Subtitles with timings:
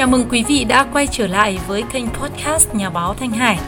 [0.00, 3.58] Chào mừng quý vị đã quay trở lại với kênh podcast Nhà báo Thanh Hải.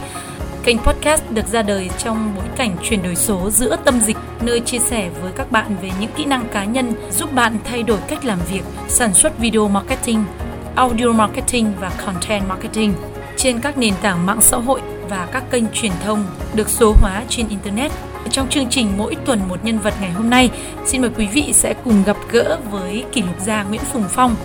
[0.63, 4.59] Kênh podcast được ra đời trong bối cảnh chuyển đổi số giữa tâm dịch, nơi
[4.59, 7.97] chia sẻ với các bạn về những kỹ năng cá nhân giúp bạn thay đổi
[8.07, 10.23] cách làm việc, sản xuất video marketing,
[10.75, 12.93] audio marketing và content marketing
[13.37, 17.23] trên các nền tảng mạng xã hội và các kênh truyền thông được số hóa
[17.29, 17.91] trên internet.
[18.29, 20.49] Trong chương trình mỗi tuần một nhân vật ngày hôm nay,
[20.85, 24.35] xin mời quý vị sẽ cùng gặp gỡ với kỷ lục gia Nguyễn Phùng Phong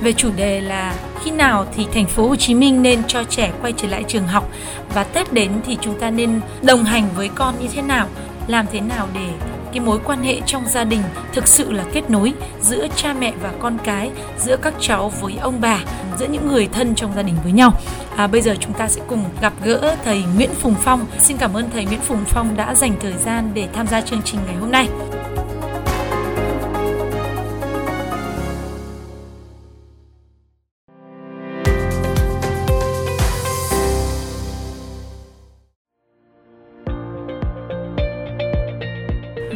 [0.00, 3.52] về chủ đề là khi nào thì thành phố Hồ Chí Minh nên cho trẻ
[3.60, 4.50] quay trở lại trường học
[4.94, 8.06] và Tết đến thì chúng ta nên đồng hành với con như thế nào,
[8.46, 9.28] làm thế nào để
[9.72, 12.32] cái mối quan hệ trong gia đình thực sự là kết nối
[12.62, 15.78] giữa cha mẹ và con cái, giữa các cháu với ông bà,
[16.18, 17.72] giữa những người thân trong gia đình với nhau.
[18.16, 21.06] À, bây giờ chúng ta sẽ cùng gặp gỡ thầy Nguyễn Phùng Phong.
[21.18, 24.22] Xin cảm ơn thầy Nguyễn Phùng Phong đã dành thời gian để tham gia chương
[24.22, 24.88] trình ngày hôm nay.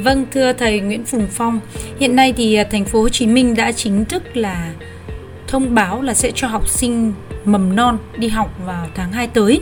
[0.05, 1.61] Vâng thưa thầy Nguyễn Phùng Phong,
[1.99, 4.73] hiện nay thì à, thành phố Hồ Chí Minh đã chính thức là
[5.49, 7.13] thông báo là sẽ cho học sinh
[7.45, 9.61] mầm non đi học vào tháng 2 tới.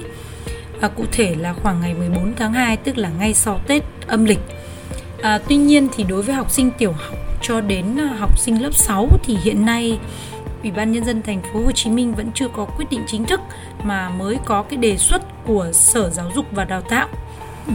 [0.81, 4.25] À, cụ thể là khoảng ngày 14 tháng 2 tức là ngay sau Tết âm
[4.25, 4.41] lịch.
[5.23, 8.63] À, tuy nhiên thì đối với học sinh tiểu học cho đến à, học sinh
[8.63, 9.99] lớp 6 thì hiện nay
[10.63, 13.25] Ủy ban nhân dân thành phố Hồ Chí Minh vẫn chưa có quyết định chính
[13.25, 13.41] thức
[13.83, 17.09] mà mới có cái đề xuất của Sở Giáo dục và Đào tạo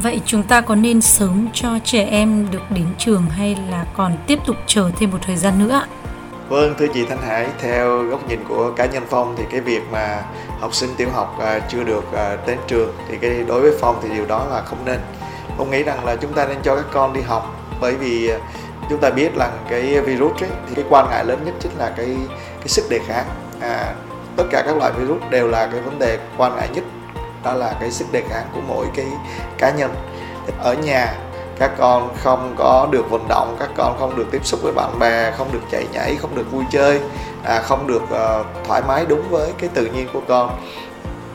[0.02, 4.18] Vậy chúng ta có nên sớm cho trẻ em được đến trường hay là còn
[4.28, 5.86] tiếp tục chờ thêm một thời gian nữa?
[6.50, 9.82] Vâng, thưa chị Thanh Hải, theo góc nhìn của cá nhân Phong thì cái việc
[9.92, 10.24] mà
[10.60, 14.00] học sinh tiểu học à, chưa được à, đến trường thì cái đối với Phong
[14.04, 15.00] thì điều đó là không nên.
[15.58, 18.38] Phong nghĩ rằng là chúng ta nên cho các con đi học bởi vì à,
[18.90, 21.94] chúng ta biết là cái virus ấy, thì cái quan ngại lớn nhất chính là
[21.98, 22.18] cái
[22.60, 23.26] cái sức đề kháng.
[23.62, 23.94] À,
[24.36, 26.84] tất cả các loại virus đều là cái vấn đề quan ngại nhất
[27.44, 29.06] đó là cái sức đề kháng của mỗi cái
[29.58, 29.94] cá nhân.
[30.60, 31.14] Ở nhà
[31.60, 35.00] các con không có được vận động các con không được tiếp xúc với bạn
[35.00, 37.00] bè không được chạy nhảy không được vui chơi
[37.44, 40.60] à, không được uh, thoải mái đúng với cái tự nhiên của con.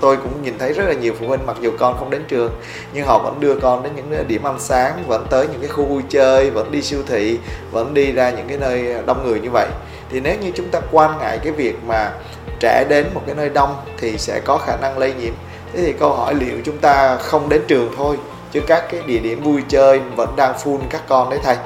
[0.00, 2.52] Tôi cũng nhìn thấy rất là nhiều phụ huynh mặc dù con không đến trường
[2.92, 5.84] nhưng họ vẫn đưa con đến những điểm ăn sáng vẫn tới những cái khu
[5.84, 7.38] vui chơi vẫn đi siêu thị
[7.70, 9.68] vẫn đi ra những cái nơi đông người như vậy.
[10.10, 12.12] Thì nếu như chúng ta quan ngại cái việc mà
[12.60, 15.34] trẻ đến một cái nơi đông thì sẽ có khả năng lây nhiễm
[15.72, 18.16] thế thì câu hỏi liệu chúng ta không đến trường thôi
[18.52, 21.56] chứ các cái địa điểm vui chơi vẫn đang full các con đấy thầy.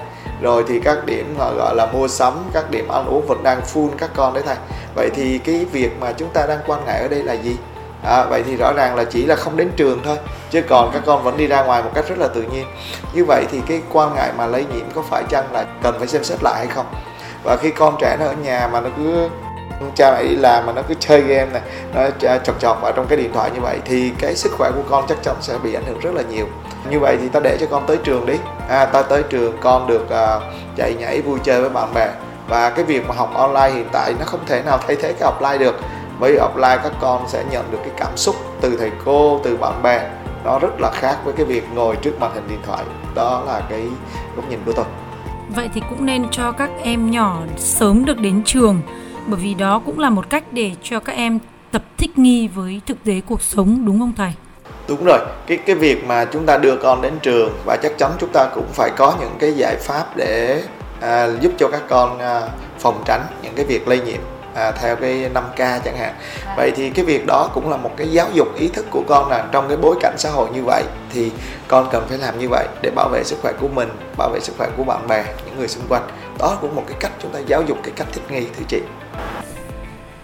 [0.42, 3.88] Rồi thì các điểm gọi là mua sắm các điểm ăn uống vẫn đang full
[3.98, 4.56] các con đấy thầy.
[4.94, 7.56] Vậy thì cái việc mà chúng ta đang quan ngại ở đây là gì?
[8.04, 10.18] À, vậy thì rõ ràng là chỉ là không đến trường thôi
[10.50, 12.66] chứ còn các con vẫn đi ra ngoài một cách rất là tự nhiên.
[13.14, 16.08] Như vậy thì cái quan ngại mà lây nhiễm có phải chăng là cần phải
[16.08, 16.86] xem xét lại hay không?
[17.44, 19.28] Và khi con trẻ nó ở nhà mà nó cứ
[19.94, 21.62] cha mẹ đi làm mà nó cứ chơi game này
[21.94, 22.00] nó
[22.44, 25.04] chọc chọc ở trong cái điện thoại như vậy thì cái sức khỏe của con
[25.08, 26.46] chắc chắn sẽ bị ảnh hưởng rất là nhiều.
[26.90, 28.34] Như vậy thì ta để cho con tới trường đi.
[28.68, 30.42] À, ta tới trường con được à, uh,
[30.76, 32.08] chạy nhảy vui chơi với bạn bè.
[32.48, 35.32] Và cái việc mà học online hiện tại nó không thể nào thay thế cái
[35.32, 35.74] offline được.
[36.20, 39.56] Bởi vì offline các con sẽ nhận được cái cảm xúc từ thầy cô từ
[39.56, 40.10] bạn bè.
[40.44, 42.84] Nó rất là khác với cái việc ngồi trước màn hình điện thoại.
[43.14, 43.82] Đó là cái
[44.36, 44.84] góc nhìn của tôi.
[45.48, 48.80] Vậy thì cũng nên cho các em nhỏ sớm được đến trường
[49.26, 51.38] bởi vì đó cũng là một cách để cho các em
[51.70, 54.32] tập thích nghi với thực tế cuộc sống đúng không thầy?
[54.88, 58.10] Đúng rồi, cái cái việc mà chúng ta đưa con đến trường và chắc chắn
[58.18, 60.62] chúng ta cũng phải có những cái giải pháp để
[61.00, 62.40] à, giúp cho các con à,
[62.78, 64.20] phòng tránh những cái việc lây nhiễm
[64.54, 66.14] à, theo cái 5K chẳng hạn.
[66.56, 69.30] Vậy thì cái việc đó cũng là một cái giáo dục ý thức của con
[69.30, 71.30] là trong cái bối cảnh xã hội như vậy thì
[71.68, 74.40] con cần phải làm như vậy để bảo vệ sức khỏe của mình, bảo vệ
[74.40, 76.02] sức khỏe của bạn bè, những người xung quanh.
[76.38, 78.80] Đó cũng một cái cách chúng ta giáo dục cái cách thích nghi thưa chị.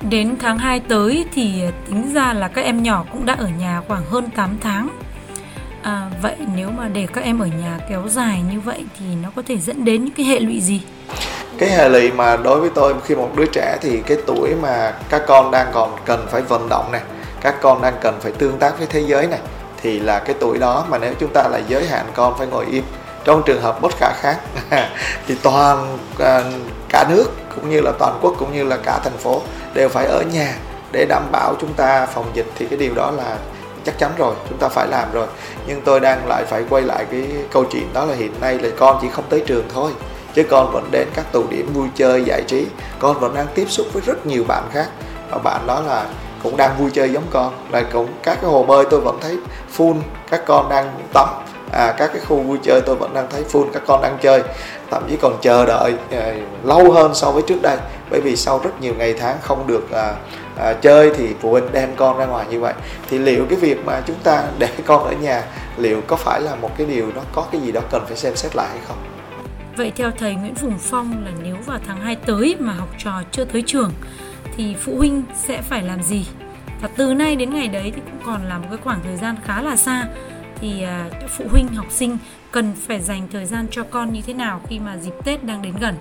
[0.02, 3.82] Đến tháng 2 tới thì tính ra là các em nhỏ cũng đã ở nhà
[3.88, 4.88] khoảng hơn 8 tháng.
[5.82, 9.28] À, vậy nếu mà để các em ở nhà kéo dài như vậy thì nó
[9.36, 10.80] có thể dẫn đến những cái hệ lụy gì?
[11.58, 14.92] Cái hệ lụy mà đối với tôi khi một đứa trẻ thì cái tuổi mà
[15.08, 17.02] các con đang còn cần phải vận động này,
[17.40, 19.40] các con đang cần phải tương tác với thế giới này
[19.82, 22.66] thì là cái tuổi đó mà nếu chúng ta lại giới hạn con phải ngồi
[22.70, 22.84] im
[23.24, 24.36] trong trường hợp bất khả kháng
[25.26, 26.42] thì toàn à,
[26.88, 29.42] cả nước cũng như là toàn quốc cũng như là cả thành phố
[29.74, 30.54] đều phải ở nhà
[30.92, 33.36] để đảm bảo chúng ta phòng dịch thì cái điều đó là
[33.88, 35.26] chắc chắn rồi chúng ta phải làm rồi.
[35.66, 38.68] Nhưng tôi đang lại phải quay lại cái câu chuyện đó là hiện nay là
[38.78, 39.92] con chỉ không tới trường thôi
[40.34, 42.66] chứ con vẫn đến các tụ điểm vui chơi giải trí.
[42.98, 44.88] Con vẫn đang tiếp xúc với rất nhiều bạn khác.
[45.30, 46.06] Và bạn đó là
[46.42, 47.52] cũng đang vui chơi giống con.
[47.70, 49.38] Là cũng các cái hồ bơi tôi vẫn thấy
[49.76, 49.96] full
[50.30, 51.28] các con đang tắm.
[51.72, 54.42] À, các cái khu vui chơi tôi vẫn đang thấy full các con đang chơi.
[54.90, 57.76] Thậm chí còn chờ đợi à, lâu hơn so với trước đây.
[58.10, 60.14] Bởi vì sau rất nhiều ngày tháng không được à,
[60.58, 62.74] à, chơi thì phụ huynh đem con ra ngoài như vậy
[63.10, 65.44] thì liệu cái việc mà chúng ta để con ở nhà
[65.78, 68.36] liệu có phải là một cái điều nó có cái gì đó cần phải xem
[68.36, 68.96] xét lại hay không
[69.76, 73.22] Vậy theo thầy Nguyễn Phùng Phong là nếu vào tháng 2 tới mà học trò
[73.32, 73.92] chưa tới trường
[74.56, 76.26] thì phụ huynh sẽ phải làm gì?
[76.82, 79.36] Và từ nay đến ngày đấy thì cũng còn là một cái khoảng thời gian
[79.44, 80.08] khá là xa
[80.60, 82.18] thì à, phụ huynh học sinh
[82.50, 85.62] cần phải dành thời gian cho con như thế nào khi mà dịp Tết đang
[85.62, 85.94] đến gần?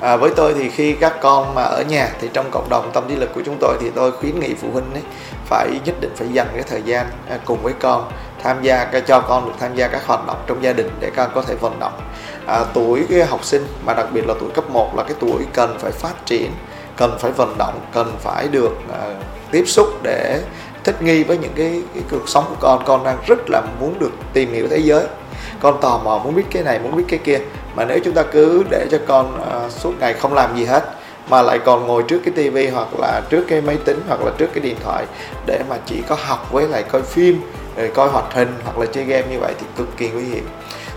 [0.00, 3.08] À, với tôi thì khi các con mà ở nhà thì trong cộng đồng tâm
[3.08, 5.02] lý lực của chúng tôi thì tôi khuyến nghị phụ huynh ấy
[5.46, 8.10] phải nhất định phải dành cái thời gian à, cùng với con
[8.42, 11.30] tham gia cho con được tham gia các hoạt động trong gia đình để con
[11.34, 12.00] có thể vận động.
[12.46, 15.46] À, tuổi cái học sinh mà đặc biệt là tuổi cấp 1 là cái tuổi
[15.52, 16.52] cần phải phát triển
[16.96, 19.14] cần phải vận động cần phải được à,
[19.50, 20.40] tiếp xúc để
[20.84, 22.82] thích nghi với những cái, cái cuộc sống của con.
[22.86, 25.06] Con đang rất là muốn được tìm hiểu thế giới.
[25.60, 27.40] Con tò mò muốn biết cái này muốn biết cái kia
[27.78, 30.84] mà nếu chúng ta cứ để cho con uh, suốt ngày không làm gì hết
[31.28, 34.30] mà lại còn ngồi trước cái tivi hoặc là trước cái máy tính hoặc là
[34.38, 35.04] trước cái điện thoại
[35.46, 37.40] để mà chỉ có học với lại coi phim
[37.76, 40.48] rồi coi hoạt hình hoặc là chơi game như vậy thì cực kỳ nguy hiểm.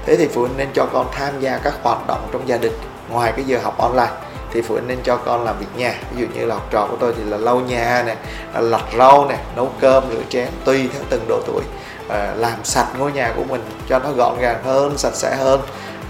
[0.06, 2.74] Thế thì phụ huynh nên cho con tham gia các hoạt động trong gia đình
[3.10, 4.12] ngoài cái giờ học online
[4.54, 5.94] thì phụ huynh nên cho con làm việc nhà.
[6.16, 8.16] Ví dụ như là học trò của tôi thì là lau nhà nè
[8.54, 11.62] à, lặt rau nè nấu cơm rửa chén tùy theo từng độ tuổi.
[12.10, 15.62] À, làm sạch ngôi nhà của mình cho nó gọn gàng hơn sạch sẽ hơn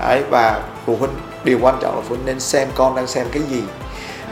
[0.01, 1.12] Đấy, và phụ huynh
[1.44, 3.63] điều quan trọng là phụ huynh nên xem con đang xem cái gì.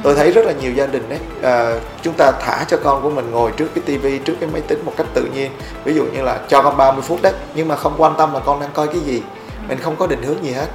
[0.03, 3.01] Tôi thấy rất là nhiều gia đình đấy à, ờ, chúng ta thả cho con
[3.01, 5.51] của mình ngồi trước cái tivi trước cái máy tính một cách tự nhiên.
[5.83, 8.39] Ví dụ như là cho con 30 phút đấy nhưng mà không quan tâm là
[8.39, 9.21] con đang coi cái gì.
[9.67, 10.67] Mình không có định hướng gì hết.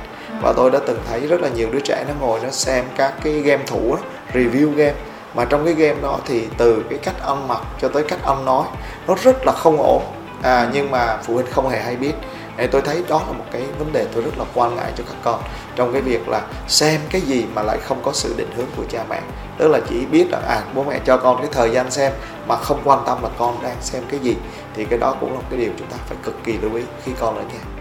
[0.42, 3.14] Và tôi đã từng thấy rất là nhiều đứa trẻ nó ngồi nó xem các
[3.24, 4.02] cái game thủ đó,
[4.34, 4.94] review game.
[5.34, 8.44] Mà trong cái game đó thì từ cái cách ăn mặc cho tới cách ăn
[8.44, 8.64] nói
[9.06, 10.02] nó rất là không ổn.
[10.42, 12.12] À, nhưng mà phụ huynh không hề hay biết.
[12.56, 15.04] Nên tôi thấy đó là một cái vấn đề tôi rất là quan ngại cho
[15.08, 15.42] các con
[15.76, 18.84] trong cái việc là xem cái gì mà lại không có sự định hướng của
[18.90, 19.20] cha mẹ.
[19.58, 22.12] Tức là chỉ biết là à bố mẹ cho con cái thời gian xem
[22.46, 24.36] mà không quan tâm là con đang xem cái gì,
[24.76, 26.82] thì cái đó cũng là một cái điều chúng ta phải cực kỳ lưu ý
[27.04, 27.73] khi con ở nhà.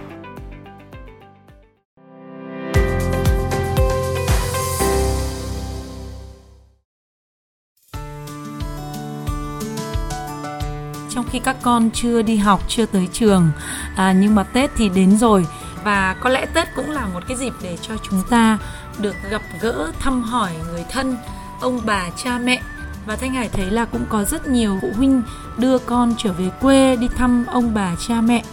[11.15, 13.51] Trong khi các con chưa đi học chưa tới trường.
[13.95, 15.45] À, nhưng mà tết thì đến rồi.
[15.83, 18.57] Và có lẽ tết cũng là một cái dịp để cho chúng ta
[18.98, 21.18] được gặp gỡ thăm hỏi người thân
[21.62, 22.62] ông bà cha mẹ.
[23.06, 25.21] Và thanh hải thấy là cũng có rất nhiều phụ huynh
[25.57, 28.44] đưa con trở về quê đi thăm ông bà cha mẹ.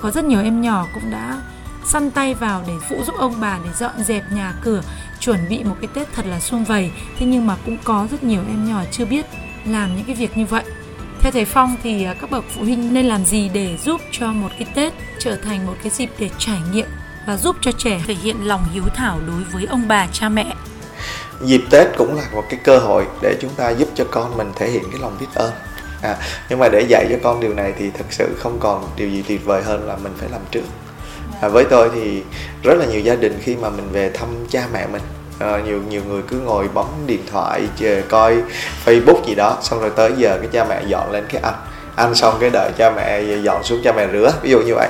[0.00, 1.40] Có rất nhiều em nhỏ cũng đã
[1.84, 4.82] săn tay vào để phụ giúp ông bà để dọn dẹp nhà cửa
[5.20, 6.90] chuẩn bị một cái tết thật là sum vầy.
[7.18, 9.26] Thế nhưng mà cũng có rất nhiều em nhỏ chưa biết
[9.64, 10.64] làm những cái việc như vậy
[11.22, 14.26] theo thầy Phong thì à, các bậc phụ huynh nên làm gì để giúp cho
[14.26, 16.86] một cái Tết trở thành một cái dịp để trải nghiệm
[17.26, 20.54] và giúp cho trẻ thể hiện lòng hiếu thảo đối với ông bà cha mẹ?
[21.40, 24.52] Dịp Tết cũng là một cái cơ hội để chúng ta giúp cho con mình
[24.56, 25.52] thể hiện cái lòng biết ơn.
[26.02, 26.16] À,
[26.48, 29.22] nhưng mà để dạy cho con điều này thì thật sự không còn điều gì
[29.28, 30.64] tuyệt vời hơn là mình phải làm trước.
[31.40, 32.22] À, với tôi thì
[32.62, 35.02] rất là nhiều gia đình khi mà mình về thăm cha mẹ mình
[35.38, 38.42] à, nhiều nhiều người cứ ngồi bấm điện thoại chờ coi
[38.84, 41.54] facebook gì đó xong rồi tới giờ cái cha mẹ dọn lên cái ăn
[41.98, 44.88] ăn xong cái đợi cha mẹ dọn xuống cha mẹ rửa ví dụ như vậy.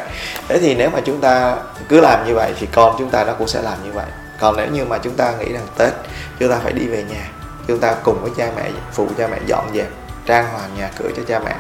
[0.48, 1.56] Thế thì nếu mà chúng ta
[1.88, 4.06] cứ làm như vậy thì con chúng ta nó cũng sẽ làm như vậy.
[4.40, 5.92] Còn nếu như mà chúng ta nghĩ rằng tết
[6.38, 7.28] chúng ta phải đi về nhà
[7.68, 9.88] chúng ta cùng với cha mẹ phụ cha mẹ dọn dẹp
[10.26, 11.54] trang hoàng nhà cửa cho cha mẹ.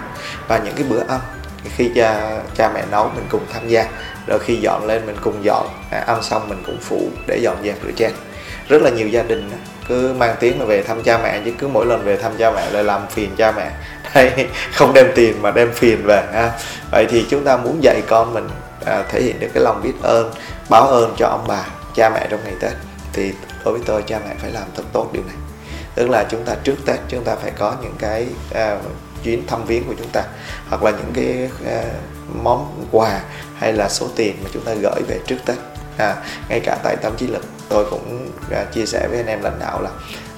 [0.48, 1.20] Và những cái bữa ăn
[1.76, 3.84] khi cha cha mẹ nấu mình cùng tham gia.
[4.26, 7.56] Rồi khi dọn lên mình cùng dọn à, ăn xong mình cũng phụ để dọn
[7.64, 8.10] dẹp rửa chén
[8.68, 9.50] rất là nhiều gia đình
[9.88, 12.50] cứ mang tiếng là về thăm cha mẹ chứ cứ mỗi lần về thăm cha
[12.50, 13.70] mẹ lại làm phiền cha mẹ.
[14.14, 16.52] Đây không đem tiền mà đem phiền về ha.
[16.90, 18.48] Vậy thì chúng ta muốn dạy con mình
[18.86, 20.32] à, thể hiện được cái lòng biết ơn
[20.68, 22.72] báo ơn cho ông bà cha mẹ trong ngày tết.
[23.12, 23.32] Thì
[23.64, 25.36] đối với tôi cha mẹ phải làm thật tốt điều này.
[25.94, 28.76] Tức là chúng ta trước tết chúng ta phải có những cái à,
[29.24, 30.22] chuyến thăm viếng của chúng ta
[30.68, 31.82] hoặc là những cái à,
[32.42, 33.20] món quà
[33.58, 35.56] hay là số tiền mà chúng ta gửi về trước tết
[35.96, 36.16] à,
[36.48, 38.30] ngay cả tại tâm trí lực tôi cũng
[38.72, 39.90] chia sẻ với anh em lãnh đạo là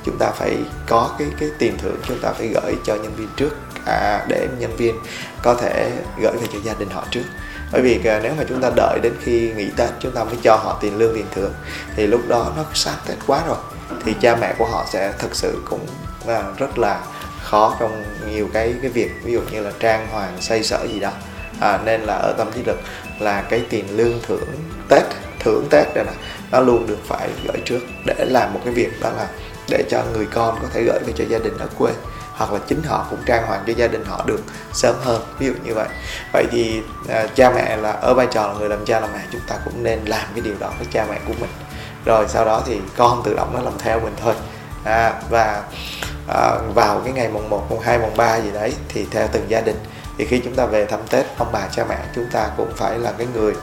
[0.04, 0.56] chúng ta phải
[0.86, 3.50] có cái cái tiền thưởng chúng ta phải gửi cho nhân viên trước.
[3.86, 4.94] À, để nhân viên
[5.42, 5.90] có thể
[6.22, 7.24] gửi về cho gia đình họ trước.
[7.72, 10.36] Bởi vì à, nếu mà chúng ta đợi đến khi nghỉ tết chúng ta mới
[10.42, 11.52] cho họ tiền lương tiền thưởng
[11.96, 13.56] thì lúc đó nó sát tết quá rồi
[14.04, 15.86] thì cha mẹ của họ sẽ thực sự cũng
[16.26, 17.00] à, rất là
[17.42, 21.00] khó trong nhiều cái cái việc ví dụ như là trang hoàng xây sở gì
[21.00, 21.10] đó.
[21.60, 22.80] À, nên là ở tâm trí lực
[23.18, 24.46] là cái tiền lương thưởng
[24.88, 25.02] tết
[25.38, 26.12] thưởng tết đây nè
[26.52, 29.28] nó luôn được phải gửi trước để làm một cái việc đó là
[29.68, 31.92] để cho người con có thể gửi về cho gia đình ở quê
[32.40, 34.40] hoặc là chính họ cũng trang hoàng cho gia đình họ được
[34.72, 35.88] sớm hơn ví dụ như vậy.
[36.32, 39.20] Vậy thì à, cha mẹ là ở vai trò là người làm cha làm mẹ
[39.32, 41.50] chúng ta cũng nên làm cái điều đó với cha mẹ của mình.
[42.04, 44.34] Rồi sau đó thì con tự động nó làm theo mình thôi.
[44.84, 45.62] À, và
[46.28, 49.44] à, vào cái ngày mùng 1, mùng 2, mùng 3 gì đấy thì theo từng
[49.48, 49.76] gia đình.
[50.18, 52.98] Thì khi chúng ta về thăm Tết ông bà cha mẹ chúng ta cũng phải
[52.98, 53.54] là cái người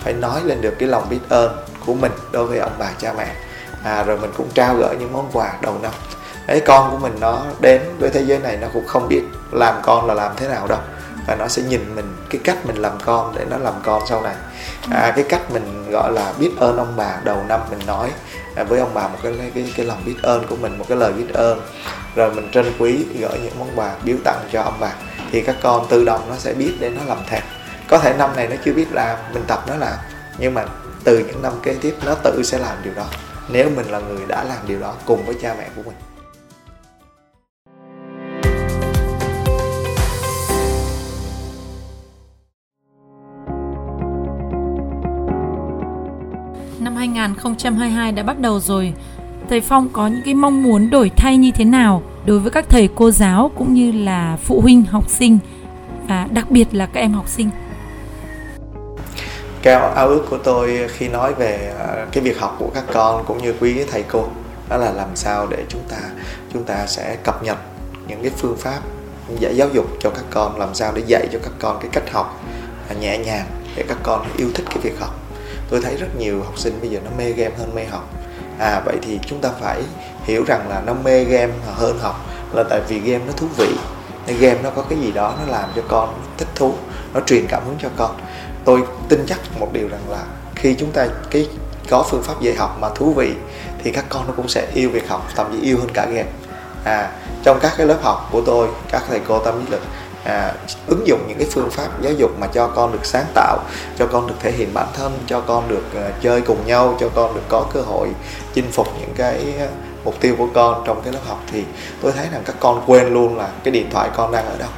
[0.00, 3.12] phải nói lên được cái lòng biết ơn của mình đối với ông bà cha
[3.18, 3.34] mẹ.
[3.84, 5.92] À, rồi mình cũng trao gửi những món quà đầu năm.
[6.46, 9.74] Đấy con của mình nó đến với thế giới này nó cũng không biết làm
[9.82, 10.78] con là làm thế nào đâu.
[11.26, 14.22] Và nó sẽ nhìn mình cái cách mình làm con để nó làm con sau
[14.22, 14.34] này.
[14.90, 18.10] À, cái cách mình gọi là biết ơn ông bà đầu năm mình nói.
[18.54, 20.98] À, với ông bà một cái cái cái lòng biết ơn của mình một cái
[20.98, 21.60] lời biết ơn.
[22.14, 24.90] Rồi mình trân quý gửi những món quà biếu tặng cho ông bà.
[25.32, 27.40] Thì các con tự động nó sẽ biết để nó làm theo
[27.88, 29.94] có thể năm này nó chưa biết làm mình tập nó làm.
[30.38, 30.64] Nhưng mà
[31.06, 33.04] từ những năm kế tiếp, nó tự sẽ làm điều đó,
[33.52, 35.94] nếu mình là người đã làm điều đó cùng với cha mẹ của mình
[46.80, 48.92] Năm 2022 đã bắt đầu rồi.
[49.48, 52.66] Thầy Phong có những cái mong muốn đổi thay như thế nào đối với các
[52.68, 55.38] thầy cô giáo cũng như là phụ huynh học sinh,
[56.08, 57.50] và đặc biệt là các em học sinh?
[59.66, 63.24] Cái ao ước của tôi khi nói về à, cái việc học của các con
[63.26, 64.28] cũng như quý thầy cô,
[64.68, 65.96] đó là làm sao để chúng ta
[66.52, 67.56] chúng ta sẽ cập nhật
[68.08, 68.80] những cái phương pháp
[69.38, 72.12] dạy giáo dục cho các con, làm sao để dạy cho các con cái cách
[72.12, 72.40] học
[72.88, 73.46] à, nhẹ nhàng
[73.76, 75.14] để các con yêu thích cái việc học.
[75.70, 78.08] Tôi thấy rất nhiều học sinh bây giờ nó mê game hơn mê học.
[78.58, 79.82] À vậy thì chúng ta phải
[80.24, 83.68] hiểu rằng là nó mê game hơn học là tại vì game nó thú vị.
[84.40, 86.74] Game nó có cái gì đó nó làm cho con thích thú,
[87.14, 88.16] nó truyền cảm hứng cho con
[88.66, 91.48] tôi tin chắc một điều rằng là khi chúng ta cái
[91.90, 93.32] có phương pháp dạy học mà thú vị
[93.84, 96.30] thì các con nó cũng sẽ yêu việc học thậm chí yêu hơn cả game.
[96.84, 97.10] À
[97.42, 99.80] trong các cái lớp học của tôi các thầy cô tâm lý lực
[100.24, 100.52] à,
[100.86, 103.58] ứng dụng những cái phương pháp giáo dục mà cho con được sáng tạo
[103.98, 107.08] cho con được thể hiện bản thân cho con được uh, chơi cùng nhau cho
[107.14, 108.08] con được có cơ hội
[108.54, 109.68] chinh phục những cái ờ,
[110.04, 111.64] mục tiêu của con trong cái lớp học thì
[112.02, 114.68] tôi thấy rằng các con quên luôn là cái điện thoại con đang ở đâu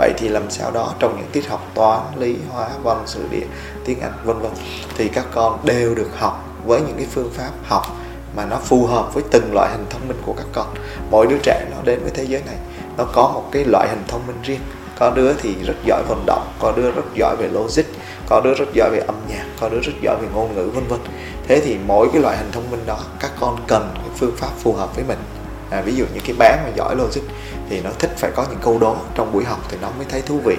[0.00, 3.46] vậy thì làm sao đó trong những tiết học toán lý hóa văn sử địa
[3.84, 4.50] tiếng anh vân vân
[4.96, 7.86] thì các con đều được học với những cái phương pháp học
[8.36, 10.66] mà nó phù hợp với từng loại hình thông minh của các con.
[11.10, 12.56] Mỗi đứa trẻ nó đến với thế giới này
[12.98, 14.60] nó có một cái loại hình thông minh riêng.
[14.98, 17.84] Có đứa thì rất giỏi vận động có đứa rất giỏi về logic
[18.28, 20.84] có đứa rất giỏi về âm nhạc có đứa rất giỏi về ngôn ngữ vân
[20.88, 21.00] vân.
[21.48, 24.50] Thế thì mỗi cái loại hình thông minh đó các con cần cái phương pháp
[24.58, 25.18] phù hợp với mình.
[25.70, 27.20] À, ví dụ như cái bé mà giỏi logic
[27.70, 30.22] thì nó thích phải có những câu đố trong buổi học thì nó mới thấy
[30.22, 30.56] thú vị.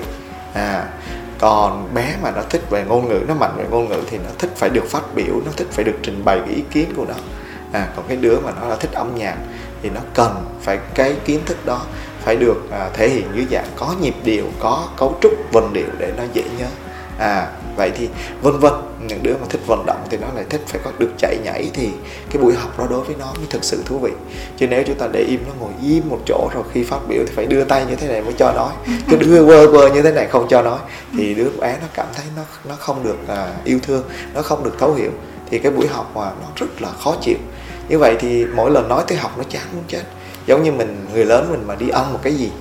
[0.54, 0.88] À
[1.40, 4.30] còn bé mà nó thích về ngôn ngữ nó mạnh về ngôn ngữ thì nó
[4.38, 7.06] thích phải được phát biểu nó thích phải được trình bày cái ý kiến của
[7.06, 7.14] nó.
[7.72, 9.36] À còn cái đứa mà nó là thích âm nhạc
[9.82, 11.82] thì nó cần phải cái kiến thức đó
[12.24, 15.88] phải được à, thể hiện dưới dạng có nhịp điệu có cấu trúc vần điệu
[15.98, 16.68] để nó dễ nhớ
[17.22, 18.10] à vậy thì
[18.42, 18.74] vân vân
[19.08, 21.72] những đứa mà thích vận động thì nó lại thích phải có được chạy nhảy
[21.74, 21.90] thì
[22.30, 24.12] cái buổi học đó đối với nó mới thực sự thú vị.
[24.58, 27.24] Chứ nếu chúng ta để im nó ngồi im một chỗ rồi khi phát biểu
[27.28, 28.74] thì phải đưa tay như thế này mới cho nói.
[29.10, 30.80] Cứ đưa quơ quơ như thế này không cho nói.
[31.18, 34.64] Thì đứa bé nó cảm thấy nó nó không được à, yêu thương nó không
[34.64, 35.12] được thấu hiểu.
[35.50, 37.38] Thì cái buổi học mà nó rất là khó chịu.
[37.90, 40.04] Như vậy thì mỗi lần nói tới học nó chán muốn chết.
[40.46, 42.52] Giống như mình người lớn mình mà đi ăn một cái gì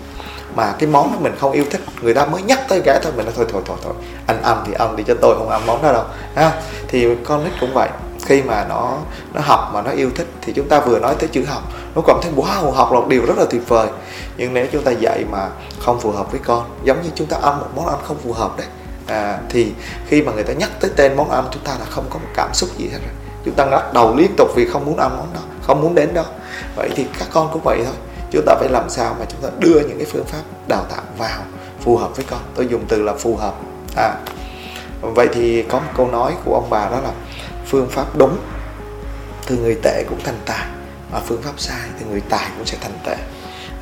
[0.55, 3.13] mà cái món đó mình không yêu thích người ta mới nhắc tới cái thôi
[3.17, 3.93] mình nói thôi thôi thôi thôi
[4.27, 6.05] anh ăn thì ăn đi cho tôi không ăn món đó đâu.
[6.35, 7.89] Ha thì con nít cũng vậy.
[8.25, 8.97] Khi mà nó
[9.35, 11.63] nó học mà nó yêu thích thì chúng ta vừa nói tới chữ học
[11.95, 13.89] nó cảm thấy wow học là một điều rất là tuyệt vời.
[14.37, 17.37] Nhưng nếu chúng ta dạy mà không phù hợp với con giống như chúng ta
[17.43, 18.67] ăn một món ăn không phù hợp đấy
[19.07, 19.73] à, thì
[20.07, 22.29] khi mà người ta nhắc tới tên món ăn chúng ta là không có một
[22.35, 23.15] cảm xúc gì hết rồi.
[23.45, 26.15] Chúng ta ngắt đầu liên tục vì không muốn ăn món đó không muốn đến
[26.15, 26.25] đó.
[26.77, 27.95] Vậy thì các con cũng vậy thôi
[28.31, 31.03] chúng ta phải làm sao mà chúng ta đưa những cái phương pháp đào tạo
[31.19, 31.41] vào
[31.81, 32.41] phù hợp với con.
[32.55, 33.55] Tôi dùng từ là phù hợp.
[33.97, 34.15] À
[35.01, 37.13] vậy thì có một câu nói của ông bà đó là
[37.67, 38.39] phương pháp đúng
[39.47, 40.67] từ người tệ cũng thành tài
[41.13, 43.17] mà phương pháp sai thì người tài cũng sẽ thành tệ.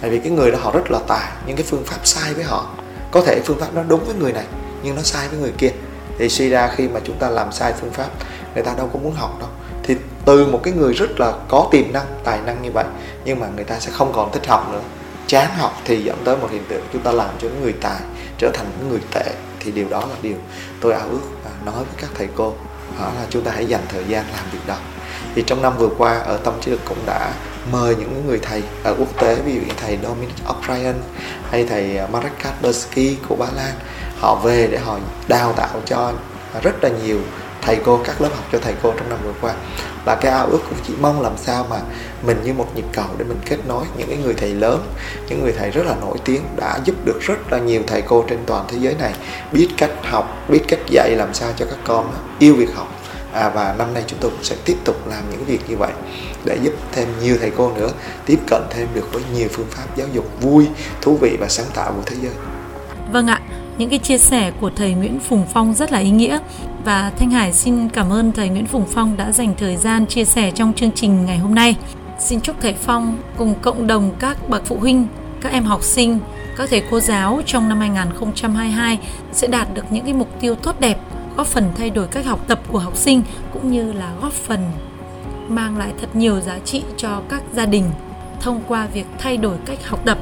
[0.00, 2.44] Tại vì cái người đó họ rất là tài, nhưng cái phương pháp sai với
[2.44, 2.66] họ,
[3.10, 4.44] có thể phương pháp nó đúng với người này
[4.82, 5.70] nhưng nó sai với người kia.
[6.18, 8.08] Thì suy ra khi mà chúng ta làm sai phương pháp,
[8.54, 9.48] người ta đâu có muốn học đâu.
[9.82, 12.84] Thì từ một cái người rất là có tiềm năng, tài năng như vậy,
[13.24, 14.80] nhưng mà người ta sẽ không còn thích học nữa.
[15.26, 18.00] Chán học thì dẫn tới một hiện tượng chúng ta làm cho những người tài
[18.38, 20.36] trở thành những người tệ, thì điều đó là điều
[20.80, 22.54] tôi ao ước và nói với các thầy cô,
[22.98, 24.76] đó là chúng ta hãy dành thời gian làm việc đó.
[25.34, 27.32] Thì trong năm vừa qua, ở tâm trí lực cũng đã
[27.72, 30.94] mời những người thầy ở quốc tế, ví dụ như thầy Dominic O'Brien
[31.50, 33.74] hay thầy Marek Kaspersky của Ba Lan,
[34.18, 34.98] họ về để họ
[35.28, 36.12] đào tạo cho
[36.62, 37.18] rất là nhiều
[37.62, 39.54] thầy cô các lớp học cho thầy cô trong năm vừa qua.
[40.04, 41.76] Và cái ao ước cũng chỉ mong làm sao mà
[42.26, 44.86] mình như một nhịp cầu để mình kết nối những cái người thầy lớn
[45.28, 48.24] những người thầy rất là nổi tiếng đã giúp được rất là nhiều thầy cô
[48.28, 49.12] trên toàn thế giới này
[49.52, 52.94] biết cách học biết cách dạy làm sao cho các con yêu việc học.
[53.32, 55.92] À, và năm nay chúng tôi cũng sẽ tiếp tục làm những việc như vậy
[56.44, 57.90] để giúp thêm nhiều thầy cô nữa
[58.26, 60.66] tiếp cận thêm được với nhiều phương pháp giáo dục vui
[61.00, 62.32] thú vị và sáng tạo của thế giới.
[63.12, 63.40] Vâng ạ
[63.78, 66.38] những cái chia sẻ của thầy Nguyễn Phùng Phong rất là ý nghĩa
[66.88, 70.24] và Thanh Hải xin cảm ơn thầy Nguyễn Phùng Phong đã dành thời gian chia
[70.24, 71.76] sẻ trong chương trình ngày hôm nay.
[72.18, 75.06] Xin chúc thầy Phong cùng cộng đồng các bậc phụ huynh,
[75.40, 76.18] các em học sinh,
[76.56, 78.98] các thầy cô giáo trong năm 2022
[79.32, 80.98] sẽ đạt được những cái mục tiêu tốt đẹp,
[81.36, 84.60] góp phần thay đổi cách học tập của học sinh cũng như là góp phần
[85.48, 87.84] mang lại thật nhiều giá trị cho các gia đình
[88.40, 90.18] thông qua việc thay đổi cách học tập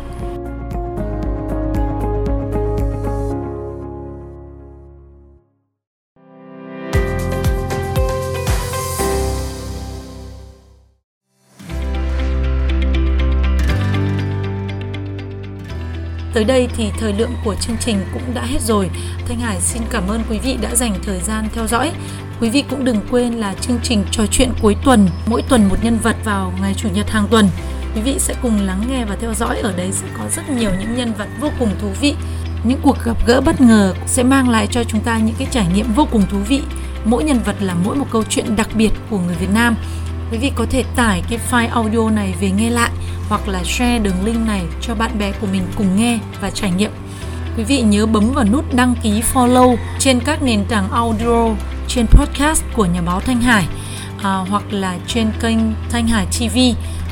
[16.36, 18.90] Tới đây thì thời lượng của chương trình cũng đã hết rồi.
[19.28, 21.92] Thanh Hải xin cảm ơn quý vị đã dành thời gian theo dõi.
[22.40, 25.76] Quý vị cũng đừng quên là chương trình trò chuyện cuối tuần, mỗi tuần một
[25.82, 27.48] nhân vật vào ngày chủ nhật hàng tuần.
[27.94, 30.70] Quý vị sẽ cùng lắng nghe và theo dõi ở đấy sẽ có rất nhiều
[30.80, 32.14] những nhân vật vô cùng thú vị.
[32.64, 35.66] Những cuộc gặp gỡ bất ngờ sẽ mang lại cho chúng ta những cái trải
[35.74, 36.62] nghiệm vô cùng thú vị.
[37.04, 39.76] Mỗi nhân vật là mỗi một câu chuyện đặc biệt của người Việt Nam.
[40.30, 42.90] Quý vị có thể tải cái file audio này về nghe lại
[43.28, 46.70] hoặc là share đường link này cho bạn bè của mình cùng nghe và trải
[46.70, 46.90] nghiệm.
[47.56, 51.48] Quý vị nhớ bấm vào nút đăng ký follow trên các nền tảng audio
[51.88, 53.66] trên podcast của nhà báo Thanh Hải
[54.22, 55.58] à, hoặc là trên kênh
[55.90, 56.58] Thanh Hải TV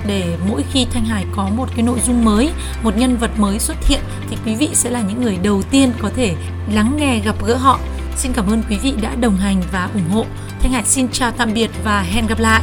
[0.06, 2.50] để mỗi khi Thanh Hải có một cái nội dung mới,
[2.82, 5.92] một nhân vật mới xuất hiện thì quý vị sẽ là những người đầu tiên
[5.98, 6.34] có thể
[6.72, 7.78] lắng nghe gặp gỡ họ.
[8.16, 10.26] Xin cảm ơn quý vị đã đồng hành và ủng hộ.
[10.60, 12.62] Thanh Hải xin chào tạm biệt và hẹn gặp lại.